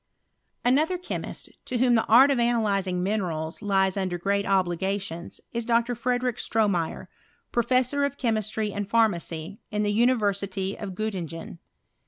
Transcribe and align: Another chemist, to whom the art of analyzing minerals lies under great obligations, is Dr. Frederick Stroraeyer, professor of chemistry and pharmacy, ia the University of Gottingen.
Another 0.65 0.97
chemist, 0.97 1.49
to 1.65 1.77
whom 1.77 1.93
the 1.93 2.05
art 2.07 2.31
of 2.31 2.39
analyzing 2.39 3.03
minerals 3.03 3.61
lies 3.61 3.95
under 3.95 4.17
great 4.17 4.47
obligations, 4.47 5.39
is 5.51 5.63
Dr. 5.63 5.93
Frederick 5.93 6.37
Stroraeyer, 6.39 7.05
professor 7.51 8.03
of 8.03 8.17
chemistry 8.17 8.73
and 8.73 8.89
pharmacy, 8.89 9.59
ia 9.71 9.79
the 9.81 9.91
University 9.93 10.75
of 10.75 10.95
Gottingen. 10.95 11.59